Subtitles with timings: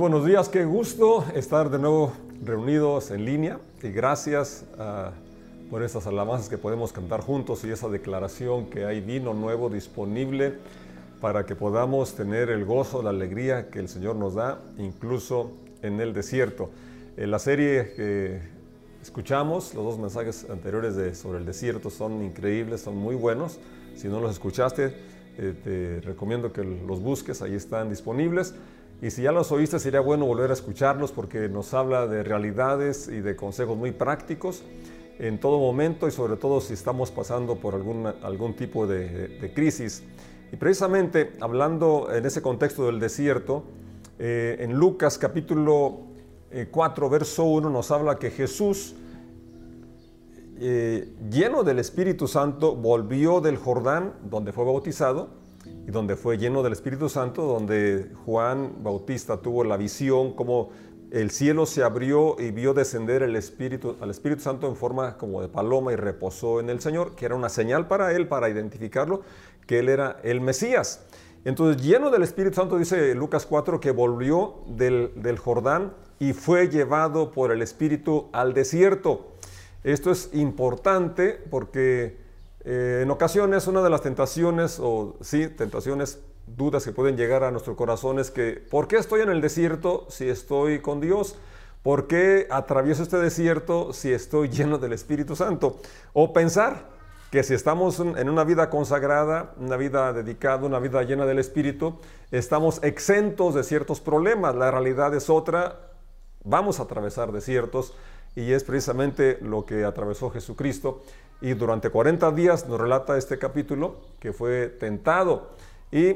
[0.00, 2.12] Buenos días, qué gusto estar de nuevo
[2.44, 5.10] reunidos en línea y gracias ah,
[5.70, 10.54] por estas alabanzas que podemos cantar juntos y esa declaración que hay vino nuevo disponible
[11.20, 15.50] para que podamos tener el gozo, la alegría que el Señor nos da, incluso
[15.82, 16.70] en el desierto.
[17.16, 18.40] En la serie que
[19.02, 23.58] escuchamos, los dos mensajes anteriores sobre el desierto son increíbles, son muy buenos.
[23.96, 24.94] Si no los escuchaste,
[25.38, 28.54] eh, te recomiendo que los busques, ahí están disponibles.
[29.00, 33.06] Y si ya los oíste, sería bueno volver a escucharlos porque nos habla de realidades
[33.06, 34.64] y de consejos muy prácticos
[35.20, 40.02] en todo momento y sobre todo si estamos pasando por algún, algún tipo de, crisis.
[40.52, 43.62] Y precisamente hablando en ese contexto del desierto,
[44.18, 46.00] eh, en Lucas capítulo
[46.68, 48.96] 4, eh, verso 1 nos habla que Jesús,
[50.58, 55.28] eh, lleno del Espíritu Santo, volvió del Jordán, donde fue bautizado,
[55.88, 60.68] y donde fue lleno del Espíritu Santo, donde Juan Bautista tuvo la visión como
[61.10, 65.40] el cielo se abrió y vio descender el Espíritu, al Espíritu Santo en forma como
[65.40, 69.22] de paloma y reposó en el Señor, que era una señal para él, para identificarlo,
[69.66, 71.06] que él era el Mesías.
[71.46, 76.68] Entonces, lleno del Espíritu Santo, dice Lucas 4, que volvió del, del Jordán y fue
[76.68, 79.32] llevado por el Espíritu al desierto.
[79.84, 82.27] Esto es importante porque
[82.70, 87.50] eh, en ocasiones una de las tentaciones, o sí, tentaciones, dudas que pueden llegar a
[87.50, 91.36] nuestro corazón es que, ¿por qué estoy en el desierto si estoy con Dios?
[91.82, 95.78] ¿Por qué atravieso este desierto si estoy lleno del Espíritu Santo?
[96.12, 96.90] O pensar
[97.30, 101.98] que si estamos en una vida consagrada, una vida dedicada, una vida llena del Espíritu,
[102.32, 104.54] estamos exentos de ciertos problemas.
[104.54, 105.88] La realidad es otra,
[106.44, 107.94] vamos a atravesar desiertos
[108.36, 111.02] y es precisamente lo que atravesó Jesucristo
[111.40, 115.50] y durante 40 días nos relata este capítulo que fue tentado.
[115.92, 116.14] Y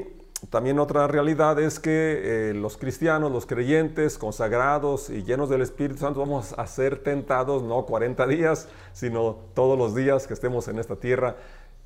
[0.49, 5.99] también otra realidad es que eh, los cristianos, los creyentes, consagrados y llenos del Espíritu
[5.99, 10.79] Santo, vamos a ser tentados no 40 días, sino todos los días que estemos en
[10.79, 11.37] esta tierra.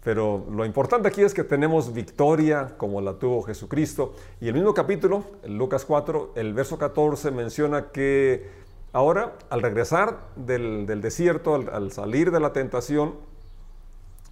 [0.03, 4.14] Pero lo importante aquí es que tenemos victoria como la tuvo Jesucristo.
[4.42, 10.88] Y el mismo capítulo, Lucas 4, el verso 14, menciona que Ahora, al regresar del,
[11.02, 13.16] desierto, al, salir de la tentación,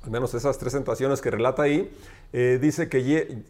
[0.06, 1.92] al menos esas tres tentaciones que relata ahí,
[2.32, 3.44] eh, dice que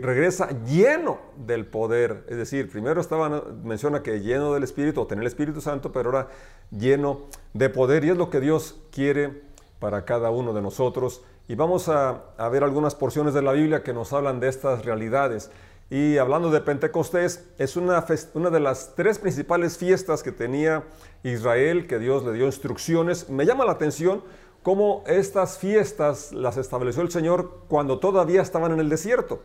[0.00, 2.24] regresa lleno del poder.
[2.28, 6.10] Es decir, primero estaba, menciona que lleno del Espíritu, o tener el Espíritu Santo, pero
[6.10, 6.28] ahora
[6.70, 8.04] lleno de poder.
[8.04, 9.42] Y es lo que Dios quiere
[9.80, 11.22] para cada uno de nosotros.
[11.48, 15.50] Y vamos a, ver algunas porciones de la Biblia que nos hablan de estas realidades.
[15.90, 20.84] Y hablando de Pentecostés, es una, de las tres principales fiestas que tenía
[21.24, 23.28] Israel, que Dios le dio instrucciones.
[23.28, 24.22] Me llama la atención
[24.62, 29.42] cómo estas fiestas las estableció el Señor cuando todavía estaban en el desierto.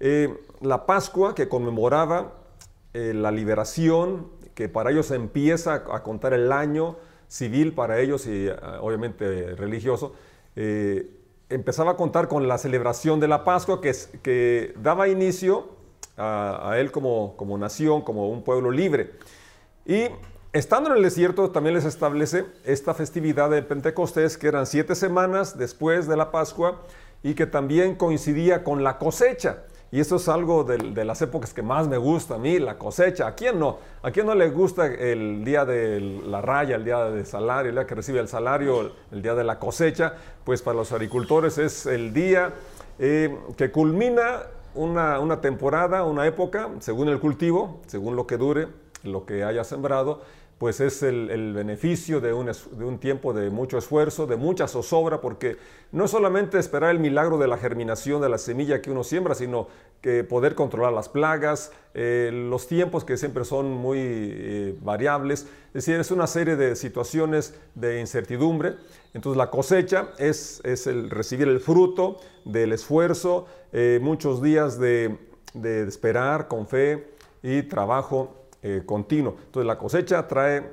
[0.00, 2.34] Eh, la Pascua, que conmemoraba
[2.94, 6.96] eh, la liberación, que para ellos empieza a contar el año
[7.28, 10.14] civil para ellos y eh, obviamente religioso,
[11.50, 15.68] empezaba a contar con la celebración de la Pascua que, daba inicio
[16.16, 19.12] a, él como, como nación, como un pueblo libre.
[19.84, 20.08] Y
[20.56, 25.58] estando en el desierto también les establece esta festividad de Pentecostés, que eran siete semanas
[25.58, 26.82] después de la Pascua
[27.22, 29.64] y que también coincidía con la cosecha.
[29.92, 33.28] Y eso es algo de, las épocas que más me gusta a mí, la cosecha.
[33.28, 33.78] ¿A quién no?
[34.02, 37.76] ¿A quién no le gusta el día de la raya, el día de salario, el
[37.76, 40.14] día que recibe el salario, el día de la cosecha?
[40.44, 42.52] Pues para los agricultores es el día
[42.98, 44.42] eh, que culmina
[44.74, 48.68] una, temporada, una época, según el cultivo, según lo que dure,
[49.02, 50.20] lo que haya sembrado,
[50.58, 55.58] pues es el, beneficio de un, tiempo de mucho esfuerzo, de mucha zozobra, porque
[55.92, 59.34] no es solamente esperar el milagro de la germinación de la semilla que uno siembra,
[59.34, 59.68] sino
[60.00, 65.84] que poder controlar las plagas, eh, los tiempos que siempre son muy eh, variables, es
[65.84, 68.76] decir, es una serie de situaciones de incertidumbre.
[69.12, 75.18] Entonces la cosecha es, el recibir el fruto del esfuerzo, eh, muchos días de
[75.86, 77.08] esperar con fe
[77.42, 79.36] y trabajo eh, continuo.
[79.44, 80.68] Entonces la cosecha trae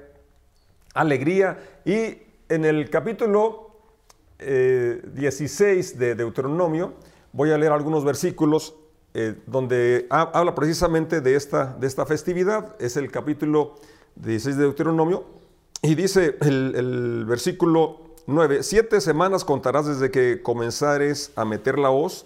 [0.96, 2.18] alegría y
[2.50, 3.70] en el capítulo
[4.40, 6.94] 16 eh, de Deuteronomio
[7.34, 8.74] voy a leer algunos versículos
[9.14, 12.76] eh, donde habla precisamente de esta, de esta festividad.
[12.80, 13.76] Es el capítulo
[14.16, 15.26] 16 de Deuteronomio
[15.84, 22.26] y dice el, versículo 9, siete semanas contarás desde que comenzares a meter la hoz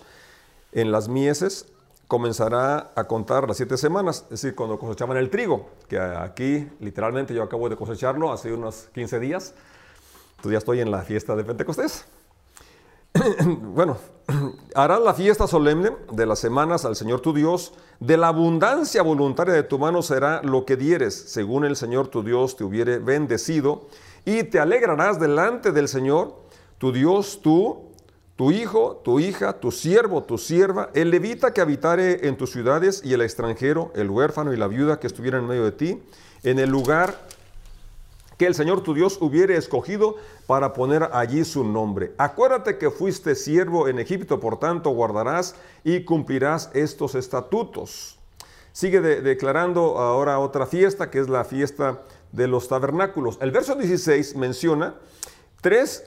[0.71, 1.65] en las mieses
[2.07, 7.33] comenzará a contar las siete semanas, es decir, cuando cosechaban el trigo, que aquí literalmente
[7.33, 9.54] yo acabo de cosecharlo hace unos 15 días,
[10.38, 12.06] entonces ya estoy en la fiesta de Pentecostés.
[13.62, 13.98] bueno,
[14.75, 17.74] harás la fiesta solemne de las semanas al Señor tu Dios.
[18.00, 22.24] De la abundancia voluntaria de tu mano será lo que dieres, según el Señor tu
[22.24, 23.88] Dios te hubiere bendecido.
[24.25, 26.36] Y te alegrarás delante del Señor
[26.77, 27.86] tu Dios, tú,
[28.37, 33.01] tu hijo, tu hija, tu siervo, tu sierva, el levita que habitare en tus ciudades
[33.03, 36.03] y el extranjero, el huérfano y la viuda que estuvieran en medio de ti,
[36.43, 37.27] en el lugar
[38.37, 42.13] que el Señor tu Dios hubiere escogido para poner allí su nombre.
[42.19, 48.19] Acuérdate que fuiste siervo en Egipto, por tanto guardarás y cumplirás estos estatutos.
[48.71, 53.39] Sigue declarando ahora otra fiesta, que es la fiesta de los tabernáculos.
[53.41, 54.93] El verso 16 menciona
[55.61, 56.03] tres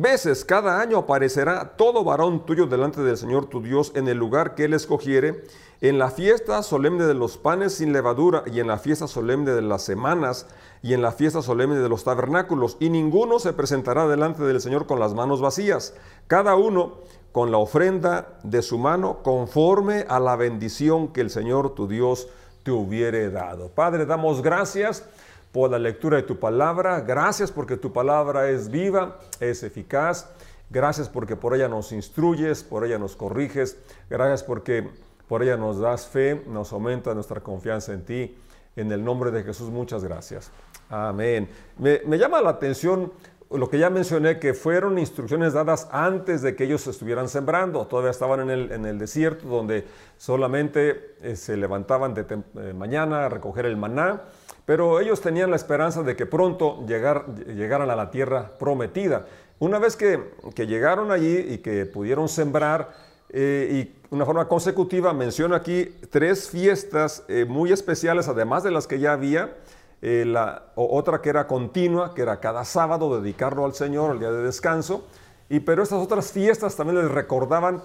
[0.00, 4.54] veces cada año aparecerá todo varón tuyo delante del Señor tu Dios en el lugar
[4.54, 5.44] que Él escogiere,
[5.80, 9.62] en la fiesta solemne de los panes sin levadura y en la fiesta solemne de
[9.62, 10.46] las semanas
[10.82, 12.76] y en la fiesta solemne de los tabernáculos.
[12.80, 15.94] Y ninguno se presentará delante del Señor con las manos vacías,
[16.28, 16.98] cada uno
[17.32, 22.28] con la ofrenda de su mano conforme a la bendición que el Señor tu Dios
[22.62, 23.68] te hubiere dado.
[23.68, 25.04] Padre, damos gracias
[25.52, 27.00] por la lectura de tu palabra.
[27.00, 30.28] Gracias porque tu palabra es viva, es eficaz.
[30.70, 33.76] Gracias porque por ella nos instruyes, por ella nos corriges.
[34.08, 34.88] Gracias porque
[35.28, 38.36] por ella nos das fe, nos aumenta nuestra confianza en ti.
[38.74, 40.50] En el nombre de Jesús, muchas gracias.
[40.88, 41.48] Amén.
[41.78, 43.12] Me, llama la atención
[43.56, 47.86] lo que ya mencioné, que fueron instrucciones dadas antes de que ellos estuvieran sembrando.
[47.86, 49.84] Todavía estaban en el, desierto donde
[50.16, 54.22] solamente eh, se levantaban de eh, mañana a recoger el maná
[54.64, 59.26] pero ellos tenían la esperanza de que pronto llegar, llegaran a la tierra prometida.
[59.58, 60.20] Una vez que,
[60.56, 62.92] llegaron allí y que pudieron sembrar,
[63.28, 68.86] eh, y una forma consecutiva, menciona aquí tres fiestas eh, muy especiales, además de las
[68.86, 69.56] que ya había.
[70.02, 74.32] Eh, la, otra que era continua, que era cada sábado dedicarlo al Señor, el día
[74.32, 75.04] de descanso.
[75.48, 77.82] Y pero estas otras fiestas también les recordaban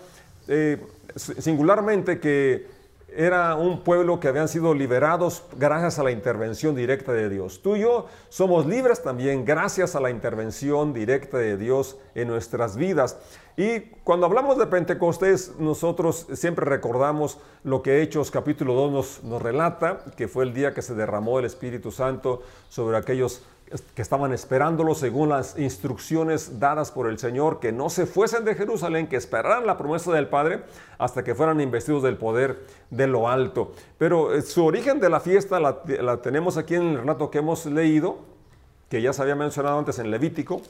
[1.15, 2.67] singularmente que
[3.17, 7.61] era un pueblo que habían sido liberados gracias a la intervención directa de Dios.
[7.61, 12.75] Tú y yo somos libres también gracias a la intervención directa de Dios en nuestras
[12.75, 13.17] vidas.
[13.59, 20.05] Y cuando hablamos de Pentecostés, nosotros siempre recordamos lo que Hechos capítulo 2 nos, relata,
[20.15, 23.41] que fue el día que se derramó el Espíritu Santo sobre aquellos
[23.95, 28.53] que estaban esperándolo según las instrucciones dadas por el Señor, que no se fuesen de
[28.53, 30.61] Jerusalén, que esperaran la promesa del Padre
[30.99, 33.71] hasta que fueran investidos del poder de lo alto.
[33.97, 35.81] Pero eh, su origen de la fiesta la,
[36.21, 38.19] tenemos aquí en el relato que hemos leído,
[38.87, 40.61] que ya se había mencionado antes en Levítico,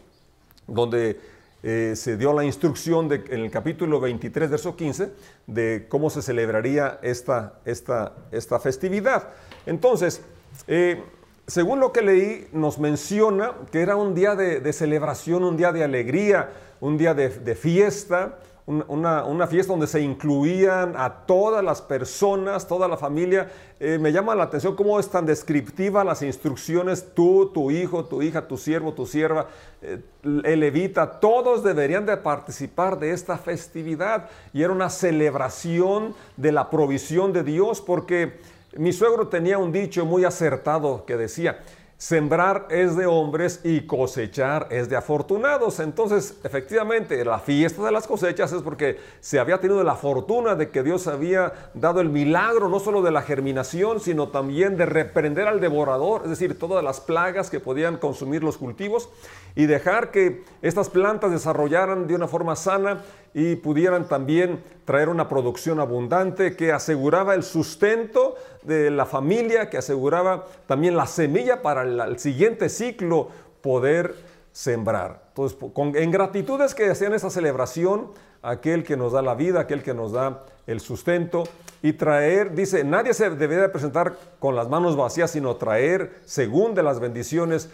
[0.67, 1.19] donde
[1.69, 5.11] eh, se dio la instrucción en el capítulo 23, verso 15,
[5.47, 9.27] de cómo se celebraría esta, esta, esta festividad.
[9.65, 10.21] Entonces,
[10.69, 11.03] eh,
[11.45, 15.83] según lo que leí, nos menciona que era un día de, celebración, un día de
[15.83, 22.89] alegría, un día de, fiesta, una, fiesta donde se incluían a todas las personas, toda
[22.89, 23.49] la familia.
[23.79, 28.21] Eh, me llama la atención cómo es tan descriptiva las instrucciones, tú, tu hijo, tu
[28.21, 29.47] hija, tu siervo, tu sierva,
[29.81, 30.01] eh,
[30.43, 34.29] el levita, todos deberían de participar de esta festividad.
[34.51, 38.37] Y era una celebración de la provisión de Dios porque
[38.75, 41.59] mi suegro tenía un dicho muy acertado que decía,
[41.99, 45.79] Sembrar es de hombres y cosechar es de afortunados.
[45.79, 50.69] Entonces, efectivamente, la fiesta de las cosechas es porque se había tenido la fortuna de
[50.69, 55.47] que Dios había dado el milagro no solo de la germinación, sino también de reprender
[55.47, 59.09] al devorador, es decir, todas las plagas que podían consumir los cultivos
[59.55, 63.01] y dejar que estas plantas desarrollaran de una forma sana
[63.33, 69.77] y pudieran también traer una producción abundante que aseguraba el sustento de la familia, que
[69.77, 73.29] aseguraba también la semilla para el, siguiente ciclo
[73.61, 74.15] poder
[74.51, 75.23] sembrar.
[75.29, 79.61] Entonces, con, en gratitud es que hacían esa celebración, aquel que nos da la vida,
[79.61, 81.43] aquel que nos da el sustento,
[81.81, 86.83] y traer, dice, nadie se debería presentar con las manos vacías, sino traer según de
[86.83, 87.69] las bendiciones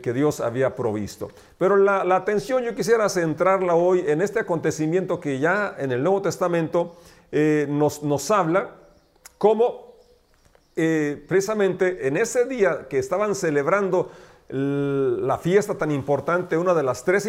[0.00, 1.30] que, Dios había provisto.
[1.58, 6.22] Pero la, atención yo quisiera centrarla hoy en este acontecimiento que ya en el Nuevo
[6.22, 6.96] Testamento
[7.30, 8.70] eh, nos, nos habla
[9.38, 9.94] cómo
[10.76, 14.10] eh, precisamente en ese día que estaban celebrando
[14.48, 17.26] la fiesta tan importante, una de las tres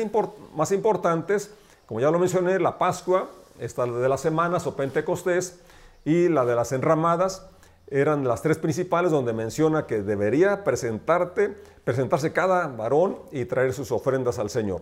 [0.54, 1.52] más importantes,
[1.86, 5.60] como ya lo mencioné, la Pascua, esta de las semanas o Pentecostés
[6.04, 7.46] y la de las enramadas,
[7.94, 13.92] eran las tres principales donde menciona que debería presentarte, presentarse cada varón y traer sus
[13.92, 14.82] ofrendas al Señor.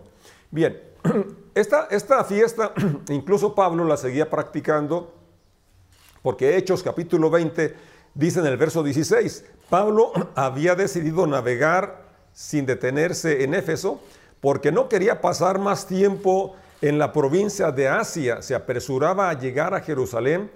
[0.50, 0.80] Bien,
[1.54, 2.72] esta, esta fiesta
[3.10, 5.12] incluso Pablo la seguía practicando
[6.22, 7.74] porque Hechos capítulo 20
[8.14, 12.02] dice en el verso 16, Pablo había decidido navegar
[12.32, 14.00] sin detenerse en Éfeso
[14.40, 19.72] porque no quería pasar más tiempo en la provincia de Asia se apresuraba a llegar
[19.72, 20.50] a Jerusalén,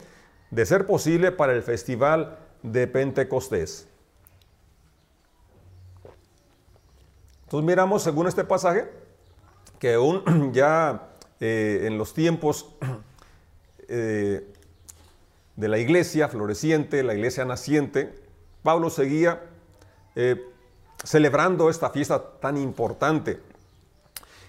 [0.50, 2.38] de ser posible para el festival
[2.72, 3.86] de Pentecostés.
[7.44, 8.90] Entonces miramos, según este pasaje,
[9.78, 12.74] que aún ya eh, en los tiempos
[13.88, 14.52] eh,
[15.54, 18.12] de la iglesia floreciente, la iglesia naciente,
[18.62, 19.42] Pablo seguía
[20.16, 20.44] eh,
[21.04, 23.40] celebrando esta fiesta tan importante.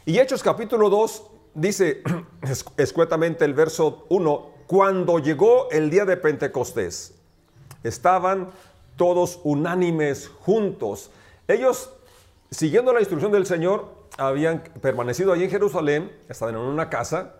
[0.06, 2.02] Y Hechos capítulo 2 dice
[2.78, 7.17] escuetamente el verso 1, cuando llegó el día de Pentecostés,
[7.84, 8.50] estaban
[8.96, 11.12] todos unánimes juntos.
[11.48, 11.92] Ellos,
[12.52, 13.86] siguiendo la instrucción del Señor,
[14.18, 17.36] habían permanecido allí en Jerusalén, estaban en una casa,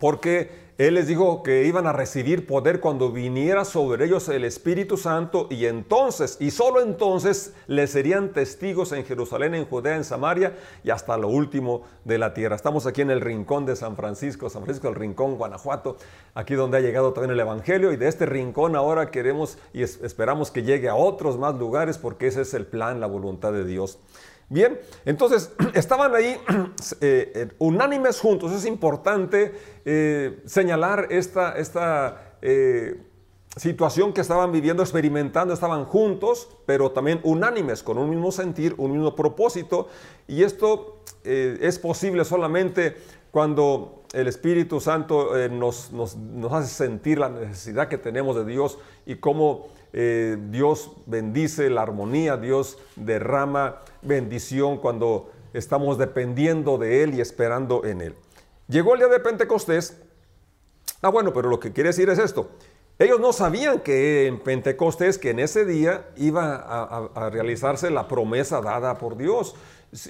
[0.00, 4.96] porque él les dijo que iban a recibir poder cuando viniera sobre ellos el Espíritu
[4.96, 10.56] Santo y entonces, y solo entonces, les serían testigos en Jerusalén, en Judea, en Samaria
[10.82, 12.56] y hasta lo último de la tierra.
[12.56, 15.98] Estamos aquí en el rincón de San Francisco, San Francisco del Rincón, Guanajuato,
[16.32, 20.50] aquí donde ha llegado también el Evangelio y de este rincón ahora queremos y esperamos
[20.50, 23.98] que llegue a otros más lugares porque ese es el plan, la voluntad de Dios.
[24.50, 26.36] Bien, entonces estaban ahí
[27.00, 28.52] eh, eh, unánimes juntos.
[28.52, 29.54] Es importante
[29.84, 32.26] eh, señalar esta, esta
[33.54, 38.92] situación que estaban viviendo, experimentando, estaban juntos, pero también unánimes, con un mismo sentir, un
[38.92, 39.88] mismo propósito.
[40.26, 42.96] Y esto es posible solamente
[43.30, 48.78] cuando el Espíritu Santo nos, nos, nos hace sentir la necesidad que tenemos de Dios
[49.04, 57.14] y cómo eh, Dios bendice la armonía, Dios derrama bendición cuando estamos dependiendo de Él
[57.14, 58.14] y esperando en Él.
[58.68, 59.98] Llegó el día de Pentecostés.
[61.02, 62.50] Ah, bueno, pero lo que quiere decir es esto.
[62.98, 68.60] Ellos no sabían que en Pentecostés, que en ese día iba a realizarse la promesa
[68.60, 69.54] dada por Dios.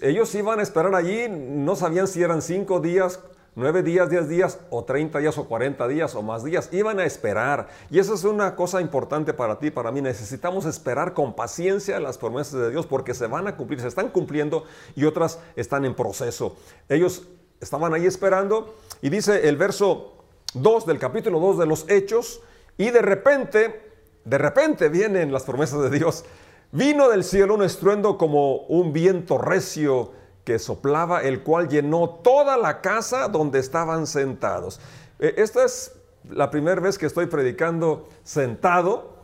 [0.02, 3.20] Ellos iban a esperar allí, no sabían si eran cinco días,
[3.60, 6.68] nueve días, diez días, o treinta días, o cuarenta días, o más días.
[6.72, 7.68] Iban a esperar.
[7.90, 10.00] Y eso es una cosa importante para ti, para mí.
[10.00, 14.08] Necesitamos esperar con paciencia las promesas de Dios porque se van a cumplir, se están
[14.08, 14.64] cumpliendo
[14.96, 16.56] y otras están en proceso.
[16.88, 17.28] Ellos
[17.60, 20.14] estaban ahí esperando y dice el verso
[20.54, 22.40] 2 del capítulo 2 de los Hechos,
[22.76, 23.82] y de repente,
[24.24, 26.24] de repente vienen las promesas de Dios.
[26.72, 30.12] Vino del cielo un estruendo como un viento recio
[30.44, 34.80] que soplaba, el cual llenó toda la casa donde estaban sentados.
[35.18, 35.92] E, esta es
[36.28, 39.18] la primera vez que estoy predicando sentado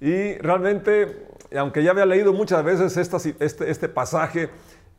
[0.00, 4.50] y realmente, aunque ya había leído muchas veces este, este pasaje,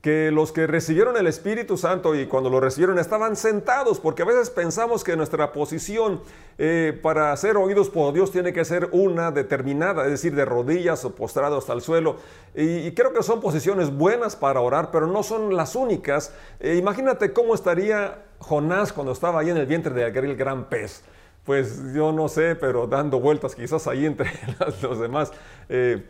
[0.06, 4.26] que los que recibieron el Espíritu Santo y cuando lo recibieron estaban sentados, porque a
[4.26, 6.22] veces pensamos que nuestra posición
[6.60, 11.04] eh, para ser oídos por Dios tiene que ser una determinada, es decir, de rodillas
[11.06, 12.18] o postrado hasta el suelo.
[12.54, 16.32] Y, creo que son posiciones buenas para orar, pero no son las únicas.
[16.60, 21.02] Eh, imagínate cómo estaría Jonás cuando estaba ahí en el vientre del gran pez
[21.46, 24.32] pues yo no sé, pero dando vueltas quizás ahí entre
[24.82, 25.32] los demás.
[25.70, 26.04] Eh,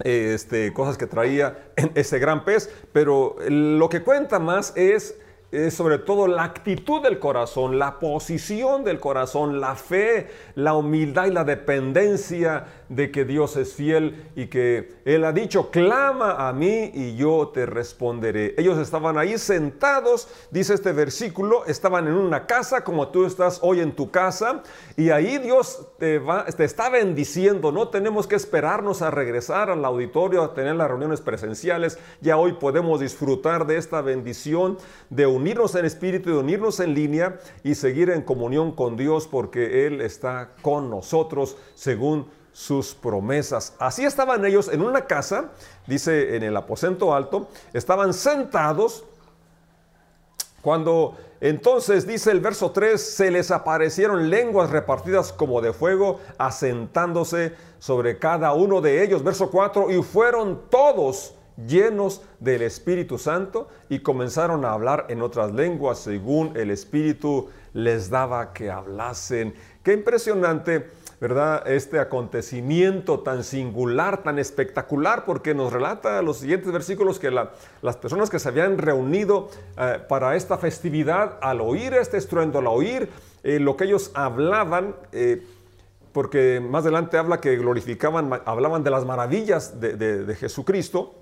[0.00, 5.16] este, cosas que traía ese gran pez, pero lo que cuenta más es
[5.52, 11.26] es sobre todo la actitud del corazón, la posición del corazón, la fe, la humildad
[11.26, 16.52] y la dependencia de que Dios es fiel y que Él ha dicho, clama a
[16.52, 18.54] mí y yo te responderé.
[18.58, 23.80] Ellos estaban ahí sentados, dice este versículo, estaban en una casa como tú estás hoy
[23.80, 24.62] en tu casa
[24.96, 27.72] y ahí Dios te, va, te está bendiciendo.
[27.72, 31.98] No tenemos que esperarnos a regresar al auditorio a tener las reuniones presenciales.
[32.20, 34.78] Ya hoy podemos disfrutar de esta bendición
[35.10, 39.86] de unirnos en espíritu, de unirnos en línea y seguir en comunión con Dios porque
[39.86, 43.74] Él está con nosotros según sus promesas.
[43.78, 45.50] Así estaban ellos en una casa,
[45.86, 49.04] dice en el aposento alto, estaban sentados
[50.62, 57.52] cuando entonces dice el verso 3, se les aparecieron lenguas repartidas como de fuego, asentándose
[57.78, 59.22] sobre cada uno de ellos.
[59.22, 61.34] Verso 4, y fueron todos
[61.66, 68.08] llenos del Espíritu Santo y comenzaron a hablar en otras lenguas según el Espíritu les
[68.08, 69.54] daba que hablasen.
[69.82, 71.66] Qué impresionante ¿verdad?
[71.66, 78.28] Este acontecimiento tan singular, tan espectacular, porque nos relata los siguientes versículos que las personas
[78.28, 83.08] que se habían reunido eh, para esta festividad, al oír este estruendo, al oír
[83.42, 85.42] eh, lo que ellos hablaban, eh,
[86.12, 91.14] porque más adelante habla que glorificaban, hablaban de las maravillas de, Jesucristo,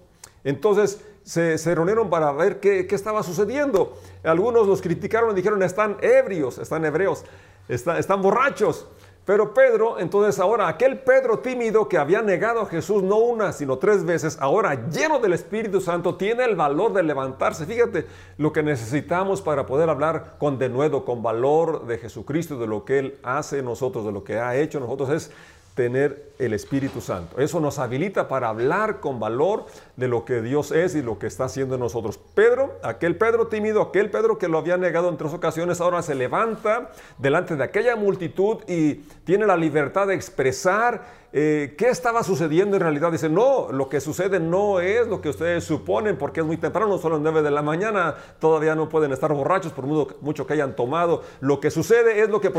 [0.42, 3.98] entonces se, reunieron para ver qué, estaba sucediendo.
[4.22, 7.24] Algunos los criticaron y dijeron, están ebrios, están hebreos,
[7.68, 8.86] están borrachos.
[9.25, 13.78] Pero Pedro, entonces ahora, aquel Pedro tímido que había negado a Jesús no una, sino
[13.78, 17.64] tres veces, ahora lleno del Espíritu Santo, tiene el valor de levantarse.
[17.64, 22.85] Fíjate lo que necesitamos para poder hablar con denuedo, con valor de Jesucristo, de lo
[22.85, 25.33] que Él hace nosotros, de lo que ha hecho nosotros, es
[25.75, 27.40] tener el Espíritu Santo.
[27.40, 29.66] Eso nos habilita para hablar con valor
[29.97, 32.19] de lo que Dios es y lo que está haciendo en nosotros.
[32.35, 36.14] Pedro, aquel Pedro tímido, aquel Pedro que lo había negado en tres ocasiones, ahora se
[36.14, 42.76] levanta delante de aquella multitud y tiene la libertad de expresar eh, qué estaba sucediendo
[42.76, 43.10] en realidad.
[43.10, 46.96] Dice, no, lo que sucede no es lo que ustedes suponen porque es muy temprano,
[46.96, 50.76] solo en 9 de la mañana, todavía no pueden estar borrachos por mucho que hayan
[50.76, 51.22] tomado.
[51.40, 52.52] Lo que sucede es lo que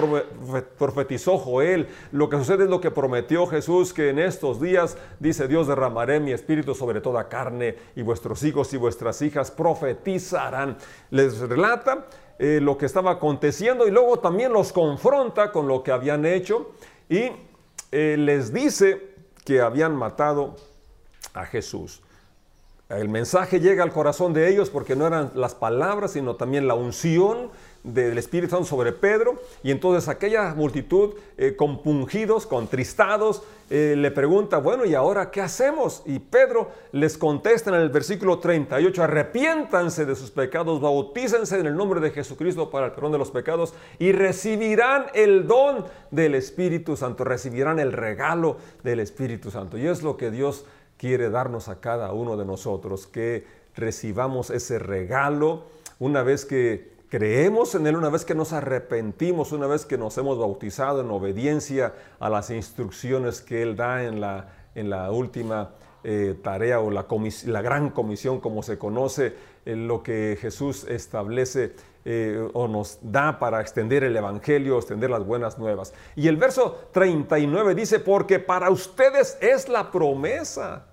[0.77, 5.48] profetizó Joel, lo que sucede es lo que prometió Jesús, que en estos días, dice
[5.48, 10.75] Dios, derramaré mi espíritu sobre toda carne y vuestros hijos y vuestras hijas profetizarán.
[11.12, 15.94] Les relata eh, lo que estaba aconteciendo y luego también los confronta con lo que
[15.94, 16.72] habían hecho
[17.08, 17.32] y
[17.96, 20.58] eh, les dice que habían matado
[21.34, 22.02] a Jesús.
[22.89, 26.75] El mensaje llega al corazón de ellos porque no eran las palabras, sino también la
[26.75, 27.50] unción
[27.84, 29.42] del Espíritu Santo sobre Pedro.
[29.63, 36.04] Y entonces aquella multitud, eh, compungidos, contristados, eh, le pregunta, bueno, ¿y ahora qué hacemos?
[36.06, 41.75] Y Pedro les contesta en el versículo 38, arrepiéntanse de sus pecados, bautícense en el
[41.75, 46.96] nombre de Jesucristo para el perdón de los pecados y recibirán el don del Espíritu
[46.96, 49.80] Santo, recibirán el regalo del Espíritu Santo.
[49.80, 50.65] Y es lo que Dios
[51.06, 53.46] quiere darnos a cada uno de nosotros, que
[53.76, 55.66] recibamos ese regalo
[56.00, 60.18] una vez que creemos en Él, una vez que nos arrepentimos, una vez que nos
[60.18, 65.76] hemos bautizado en obediencia a las instrucciones que Él da en la, en la última
[66.04, 67.06] eh, tarea o la,
[67.46, 73.62] la, gran comisión, como se conoce, lo que Jesús establece eh, o nos da para
[73.62, 75.94] extender el Evangelio, extender las buenas nuevas.
[76.16, 80.88] Y el verso 39 dice, porque para ustedes es la promesa.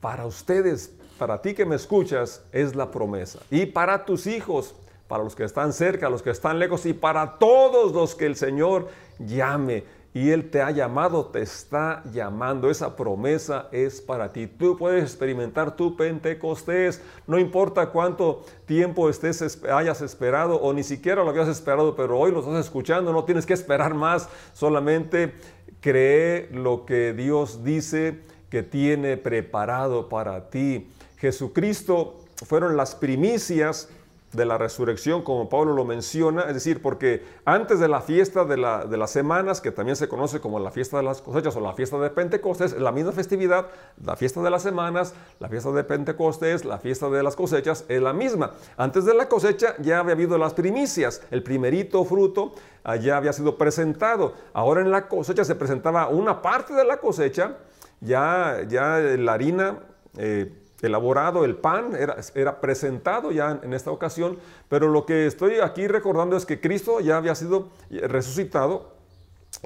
[0.00, 3.40] Para ustedes, para ti que me escuchas, es la promesa.
[3.50, 4.74] Y para tus hijos,
[5.08, 8.36] para los que están cerca, los que están lejos y para todos los que el
[8.36, 8.88] Señor
[9.18, 9.84] llame.
[10.14, 12.70] Y Él te ha llamado, te está llamando.
[12.70, 14.46] Esa promesa es para ti.
[14.46, 17.02] Tú puedes experimentar tu Pentecostés.
[17.26, 22.32] No importa cuánto tiempo estés, hayas esperado o ni siquiera lo habías esperado, pero hoy
[22.32, 23.12] lo estás escuchando.
[23.12, 24.28] No tienes que esperar más.
[24.54, 25.34] Solamente
[25.80, 30.88] cree lo que Dios dice que tiene preparado para ti.
[31.18, 33.88] Jesucristo fueron las primicias
[34.32, 38.58] de la resurrección, como Pablo lo menciona, es decir, porque antes de la fiesta de,
[38.58, 41.98] las semanas, que también se conoce como la fiesta de las cosechas o la fiesta
[41.98, 43.68] de Pentecostés, la misma festividad,
[44.04, 48.02] la fiesta de las semanas, la fiesta de Pentecostés, la fiesta de las cosechas, es
[48.02, 48.52] la misma.
[48.76, 52.52] Antes de la cosecha ya había habido las primicias, el primerito fruto
[53.00, 54.34] ya había sido presentado.
[54.52, 57.56] Ahora en la cosecha se presentaba una parte de la cosecha,
[58.00, 59.78] ya, ya la harina.
[60.16, 65.58] Eh, elaborado, el pan era, era, presentado ya en esta ocasión, pero lo que estoy
[65.58, 68.97] aquí recordando es que Cristo ya había sido resucitado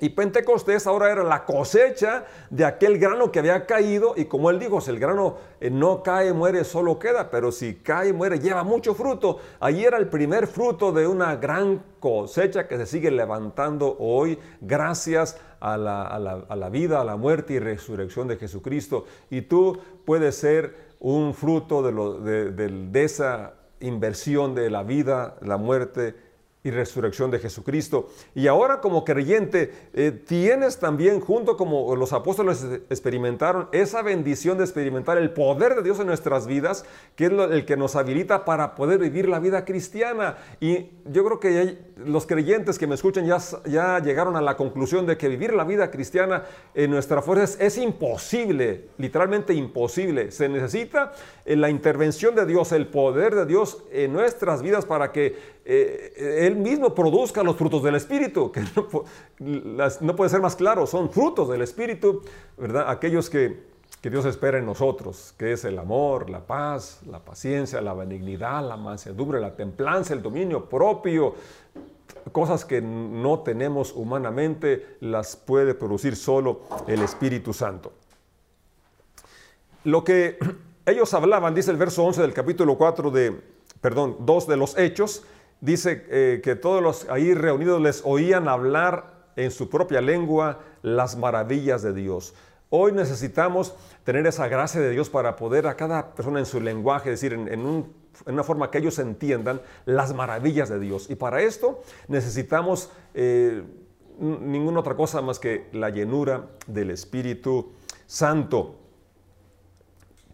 [0.01, 4.59] y Pentecostés ahora era la cosecha de aquel grano que había caído y como él
[4.59, 8.65] dijo, si el grano eh, no cae, muere, solo queda, pero si cae, muere, lleva
[8.65, 9.39] mucho fruto.
[9.61, 15.39] Allí era el primer fruto de una gran cosecha que se sigue levantando hoy gracias
[15.61, 19.05] a la, vida, a la muerte y resurrección de Jesucristo.
[19.31, 26.32] Y tú puedes ser un fruto de, esa inversión de la vida, la muerte
[26.65, 28.09] y resurrección de Jesucristo.
[28.35, 34.65] Y ahora como creyente eh, tienes también, junto como los apóstoles experimentaron, esa bendición de
[34.65, 36.85] experimentar el poder de Dios en nuestras vidas,
[37.17, 40.37] que es el que nos habilita para poder vivir la vida cristiana.
[40.61, 45.05] Y yo creo que los creyentes que me escuchan ya, ya llegaron a la conclusión
[45.07, 46.45] de que vivir la vida cristiana
[46.75, 50.31] en nuestra fuerza es, imposible, literalmente imposible.
[50.31, 51.13] Se necesita
[51.45, 56.47] eh, la intervención de Dios, el poder de Dios en nuestras vidas para que eh,
[56.47, 58.63] Él mismo produzca los frutos del Espíritu, que
[59.41, 62.23] no, puede ser más claro, son frutos del Espíritu,
[62.57, 62.91] ¿verdad?
[62.91, 63.63] Aquellos que,
[64.01, 68.67] que Dios espera en nosotros, que es el amor, la paz, la paciencia, la benignidad,
[68.67, 71.35] la mansedumbre, la templanza, el dominio propio,
[72.33, 77.93] cosas que no tenemos humanamente, las puede producir solo el Espíritu Santo.
[79.85, 80.39] Lo que
[80.87, 83.41] ellos hablaban, dice el verso 11 del capítulo 4 de,
[83.81, 85.25] perdón, 2 de los Hechos,
[85.63, 91.17] dice eh, que todos los ahí reunidos les oían hablar en su propia lengua las
[91.17, 92.35] maravillas de Dios.
[92.69, 97.11] Hoy necesitamos tener esa gracia de Dios para poder a cada persona en su lenguaje
[97.11, 97.87] decir en,
[98.27, 101.09] una forma que ellos entiendan las maravillas de Dios.
[101.09, 103.63] Y para esto necesitamos eh,
[104.19, 107.73] ninguna otra cosa más que la llenura del Espíritu
[108.07, 108.82] Santo.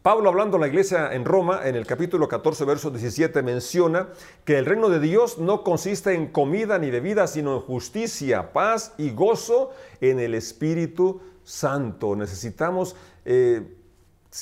[0.09, 4.09] Pablo hablando a la iglesia en Roma, en el capítulo 14, verso 17, menciona
[4.47, 8.95] que el reino de Dios no consiste en comida ni bebida, sino en justicia, paz
[8.97, 12.17] y gozo en el Espíritu Santo.
[12.17, 13.77] Necesitamos eh,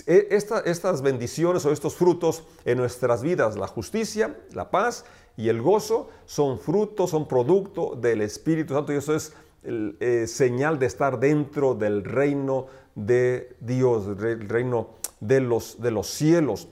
[0.06, 5.04] e, estas bendiciones o estos frutos en nuestras vidas, la justicia, la paz
[5.36, 9.32] y el gozo, son frutos, son producto del Espíritu Santo y eso es
[9.64, 16.06] eh, señal de estar dentro del reino de Dios, el reino de los, de los
[16.08, 16.68] cielos.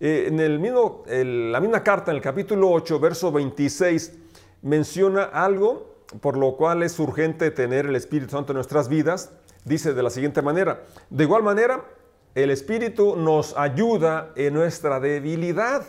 [0.00, 4.12] Eh, en el mismo, la misma carta, en el capítulo 8, verso 26,
[4.62, 9.30] menciona algo por lo cual es urgente tener el Espíritu Santo en nuestras vidas.
[9.64, 11.84] Dice de la siguiente manera, de igual manera,
[12.34, 15.84] el Espíritu nos ayuda en nuestra debilidad.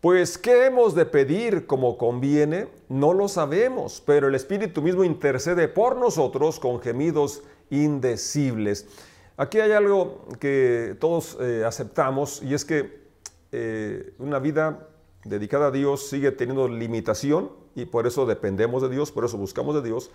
[0.00, 2.68] Pues, ¿qué hemos de pedir como conviene?
[2.88, 8.86] No lo sabemos, pero el Espíritu mismo intercede por nosotros con gemidos indecibles.
[9.38, 13.06] Aquí hay algo que todos eh, aceptamos y es que
[13.52, 14.88] eh, una vida
[15.24, 19.74] dedicada a Dios sigue teniendo limitación y por eso dependemos de Dios, por eso buscamos
[19.74, 20.10] de Dios.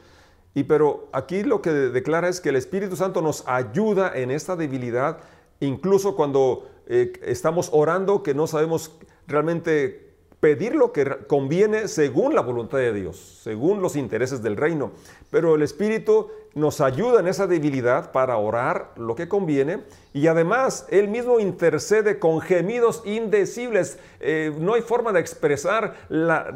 [0.55, 4.55] Y pero aquí lo que declara es que el Espíritu Santo nos ayuda en esta
[4.55, 5.19] debilidad,
[5.59, 10.10] incluso cuando eh, estamos orando que no sabemos realmente
[10.41, 14.91] pedir lo que conviene según la voluntad de Dios, según los intereses del reino.
[15.29, 20.87] Pero el Espíritu nos ayuda en esa debilidad para orar lo que conviene y además
[20.89, 23.99] Él mismo intercede con gemidos indecibles.
[24.19, 26.51] Eh, no hay forma de expresar la,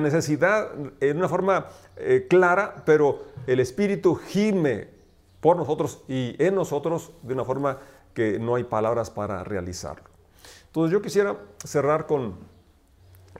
[0.00, 4.88] necesidad en una forma eh, clara, pero el Espíritu gime
[5.40, 7.78] por nosotros y en nosotros de una forma
[8.12, 10.10] que no hay palabras para realizarlo.
[10.66, 12.49] Entonces yo quisiera cerrar con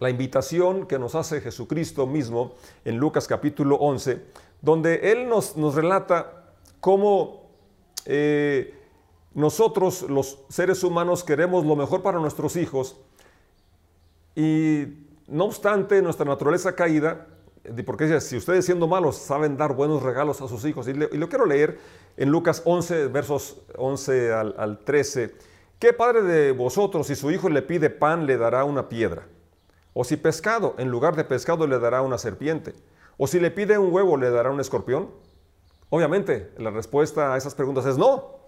[0.00, 4.20] la invitación que nos hace Jesucristo mismo en Lucas capítulo 11,
[4.62, 7.50] donde Él nos, nos relata cómo
[8.06, 8.74] eh,
[9.34, 12.96] nosotros los seres humanos queremos lo mejor para nuestros hijos
[14.34, 14.86] y
[15.28, 17.26] no obstante nuestra naturaleza caída,
[17.84, 21.44] porque si ustedes siendo malos saben dar buenos regalos a sus hijos, y, lo quiero
[21.44, 21.78] leer
[22.16, 25.34] en Lucas 11, versos 11 al, al 13,
[25.78, 29.26] ¿qué padre de vosotros si su hijo le pide pan le dará una piedra?
[29.92, 32.74] O si pescado, en lugar de pescado le dará una serpiente.
[33.16, 35.10] O si le pide un huevo, le dará un escorpión.
[35.88, 38.38] Obviamente, la respuesta a esas preguntas es no.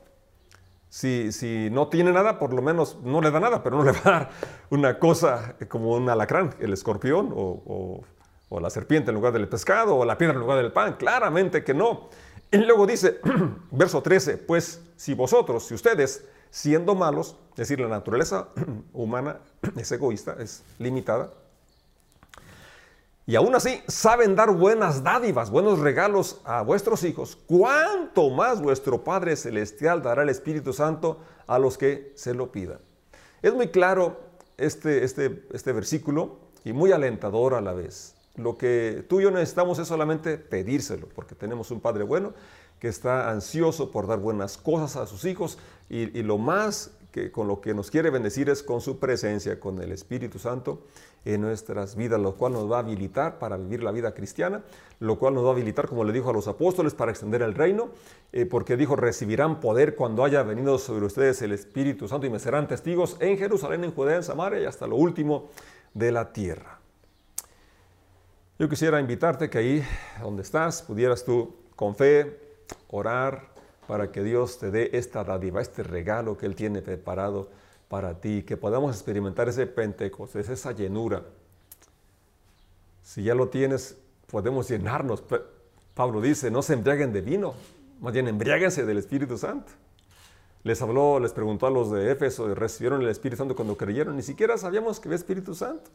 [0.89, 3.93] Si, si, no tiene nada, por lo menos no le da nada, pero no le
[3.93, 4.31] va a dar
[4.71, 8.05] una cosa como un alacrán, el escorpión o,
[8.53, 10.97] o la serpiente en lugar del pescado o la piedra en lugar del pan.
[10.99, 12.11] Claramente que no.
[12.51, 13.19] Y luego dice,
[13.71, 18.51] verso 13, pues si vosotros, si ustedes, siendo malos, es decir, la naturaleza
[18.93, 19.41] humana
[19.77, 21.31] es egoísta, es limitada,
[23.25, 29.05] y aún así saben dar buenas dádivas, buenos regalos a vuestros hijos, cuánto más vuestro
[29.05, 32.79] Padre Celestial dará el Espíritu Santo a los que se lo pidan.
[33.41, 34.21] Es muy claro
[34.59, 38.17] este, este, este versículo y muy alentador a la vez.
[38.35, 42.35] Lo que tú y yo necesitamos es solamente pedírselo, porque tenemos un Padre bueno
[42.81, 45.59] que está ansioso por dar buenas cosas a sus hijos
[45.93, 49.83] y, lo más que con lo que nos quiere bendecir es con su presencia, con
[49.83, 50.87] el Espíritu Santo
[51.27, 54.63] en nuestras vidas, lo cual nos va a habilitar para vivir la vida cristiana,
[55.01, 57.55] lo cual nos va a habilitar, como le dijo a los apóstoles, para extender el
[57.55, 57.91] reino,
[58.33, 62.39] eh, porque dijo, recibirán poder cuando haya venido sobre ustedes el Espíritu Santo y me
[62.39, 65.51] serán testigos en Jerusalén, en Judea, en Samaria y hasta lo último
[65.93, 66.79] de la tierra.
[68.59, 69.85] Yo quisiera invitarte que ahí
[70.23, 72.41] donde estás pudieras tú con fe
[72.89, 73.52] orar
[73.93, 77.51] para que Dios te dé esta dádiva, este regalo que Él tiene preparado
[77.91, 81.25] para ti, que podamos experimentar ese Pentecostés, esa llenura.
[83.03, 83.99] Si ya lo tienes,
[84.31, 85.23] podemos llenarnos.
[85.93, 87.53] Pablo dice, no se embriaguen de vino,
[88.01, 89.71] más bien embriáguense del Espíritu Santo.
[90.65, 94.23] Les habló, les preguntó a los de Éfeso, recibieron el Espíritu Santo cuando creyeron, ni
[94.23, 95.91] siquiera sabíamos que había Espíritu Santo.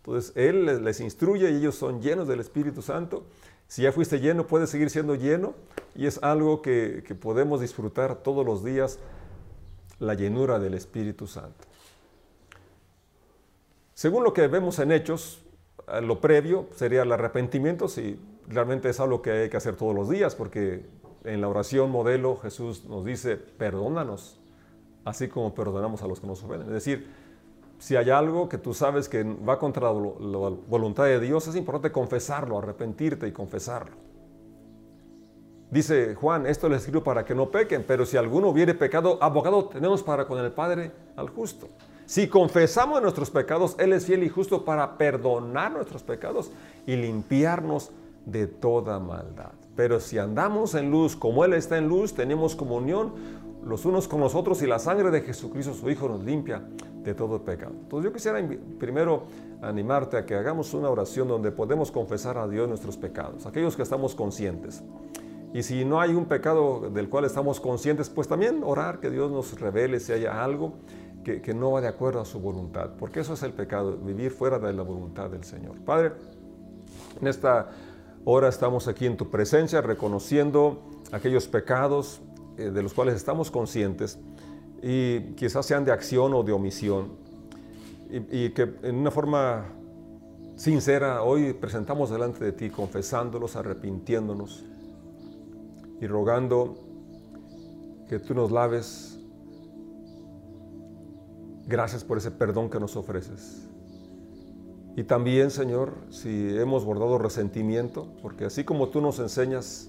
[0.00, 3.24] Entonces Él les, instruye y ellos son llenos del Espíritu Santo.
[3.68, 5.54] Si ya fuiste lleno, puedes seguir siendo lleno
[5.94, 8.98] y es algo que, podemos disfrutar todos los días,
[9.98, 11.66] la llenura del Espíritu Santo.
[13.94, 15.42] Según lo que vemos en Hechos,
[16.02, 20.08] lo previo sería el arrepentimiento, si realmente es algo que hay que hacer todos los
[20.08, 20.86] días, porque
[21.24, 24.40] en la oración modelo Jesús nos dice, perdónanos,
[25.04, 26.68] así como perdonamos a los que nos ofenden.
[26.68, 27.08] Es decir,
[27.80, 31.90] si hay algo que tú sabes que va contra la, voluntad de Dios, es importante
[31.90, 33.96] confesarlo, arrepentirte y confesarlo.
[35.70, 39.64] Dice Juan, esto les escribo para que no pequen, pero si alguno hubiere pecado, abogado
[39.64, 41.68] tenemos para con el Padre al justo.
[42.04, 46.50] Si confesamos nuestros pecados, Él es fiel y justo para perdonar nuestros pecados
[46.86, 47.92] y limpiarnos
[48.26, 49.52] de toda maldad.
[49.74, 53.12] Pero si andamos en luz como Él está en luz, tenemos comunión
[53.64, 56.62] los unos con los otros y la sangre de Jesucristo, su Hijo, nos limpia
[57.02, 57.72] de todo pecado.
[57.82, 58.46] Entonces yo quisiera
[58.78, 59.24] primero
[59.62, 63.82] animarte a que hagamos una oración donde podemos confesar a Dios nuestros pecados, aquellos que
[63.82, 64.82] estamos conscientes.
[65.52, 69.30] Y si no hay un pecado del cual estamos conscientes, pues también orar que Dios
[69.30, 70.74] nos revele si hay algo
[71.24, 74.30] que, que no va de acuerdo a su voluntad, porque eso es el pecado, vivir
[74.30, 75.76] fuera de la voluntad del Señor.
[75.84, 76.12] Padre,
[77.20, 77.70] en esta
[78.24, 82.20] hora estamos aquí en tu presencia reconociendo aquellos pecados
[82.64, 84.18] de los cuales estamos conscientes
[84.82, 87.12] y quizás sean de acción o de omisión
[88.10, 89.66] y, y que en una forma
[90.56, 94.64] sincera hoy presentamos delante de ti confesándolos, arrepintiéndonos
[96.00, 96.74] y rogando
[98.08, 99.18] que tú nos laves.
[101.66, 103.68] Gracias por ese perdón que nos ofreces.
[104.96, 109.88] Y también, Señor, si hemos guardado resentimiento, porque así como tú nos enseñas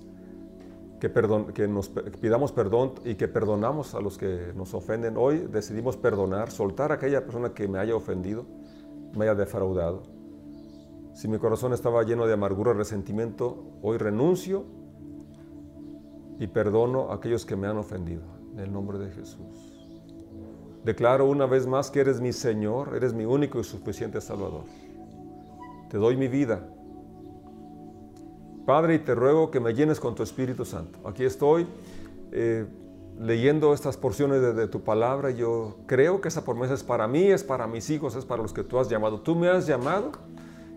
[1.02, 6.52] que, nos pidamos perdón y que perdonamos a los que nos ofenden, hoy decidimos perdonar,
[6.52, 8.46] soltar a aquella persona que me haya ofendido,
[9.18, 10.04] me haya defraudado.
[11.14, 14.64] Si mi corazón estaba lleno de amargura resentimiento, hoy renuncio
[16.40, 18.22] y perdono a aquellos que me han ofendido,
[18.54, 19.72] en el nombre de Jesús.
[20.86, 24.66] Declaro una vez más que eres mi Señor, eres mi único y suficiente Salvador.
[25.90, 26.70] Te doy mi vida.
[28.66, 31.00] Padre, te ruego que me llenes con tu Espíritu Santo.
[31.08, 31.68] Aquí estoy
[32.32, 32.66] eh,
[33.20, 35.32] leyendo estas porciones de, de, tu palabra.
[35.32, 38.54] Yo creo que esa promesa es para mí, es para mis hijos, es para los
[38.54, 39.22] que tú has llamado.
[39.22, 40.12] Tú me has llamado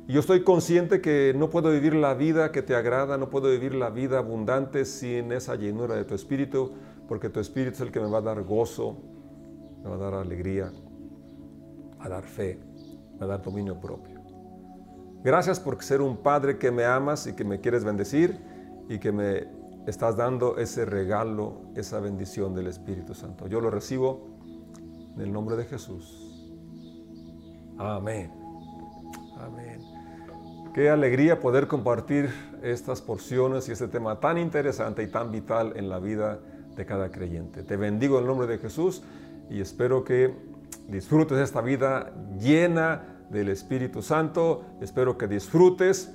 [0.06, 3.48] y yo estoy consciente que no puedo vivir la vida que te agrada, no puedo
[3.50, 6.72] vivir la vida abundante sin esa llenura de tu Espíritu,
[7.08, 8.98] porque tu Espíritu es el que me va a dar gozo,
[9.82, 10.70] me va a dar alegría,
[12.00, 12.58] a dar fe,
[13.18, 14.13] a dar dominio propio.
[15.24, 18.38] Gracias por ser un Padre que me amas y que me quieres bendecir
[18.90, 19.48] y que me
[19.86, 23.46] estás dando ese regalo, esa bendición del Espíritu Santo.
[23.46, 24.28] Yo lo recibo
[25.14, 26.52] en el nombre de Jesús.
[27.78, 28.30] Amén.
[29.38, 29.80] Amén.
[30.74, 32.28] Qué alegría poder compartir
[32.62, 36.38] estas porciones y este tema tan interesante y tan vital en la vida
[36.76, 37.62] de cada creyente.
[37.62, 39.02] Te bendigo en el nombre de Jesús
[39.48, 40.34] y espero que
[40.88, 44.62] disfrutes esta vida llena del Espíritu Santo.
[44.80, 46.14] Espero que disfrutes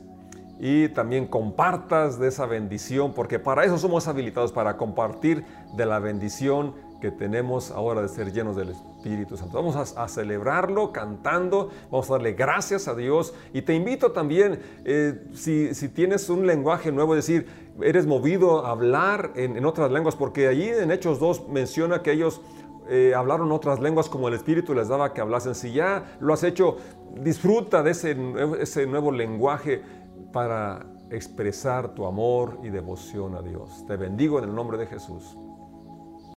[0.59, 5.99] y también compartas de esa bendición, porque para eso somos habilitados, para compartir de la
[5.99, 9.55] bendición que tenemos ahora de ser llenos del Espíritu Santo.
[9.61, 15.23] Vamos a, celebrarlo cantando, vamos a darle gracias a Dios y te invito también, eh,
[15.33, 17.47] si, tienes un lenguaje nuevo, es decir,
[17.81, 22.11] eres movido a hablar en, en otras lenguas, porque allí en Hechos 2 menciona que
[22.11, 22.41] ellos
[22.89, 25.55] eh, hablaron otras lenguas como el Espíritu les daba que hablasen.
[25.55, 26.77] Si ya lo has hecho,
[27.15, 28.17] disfruta de ese,
[28.59, 29.81] ese nuevo lenguaje
[30.33, 33.85] para expresar tu amor y devoción a Dios.
[33.87, 35.37] Te bendigo en el nombre de Jesús.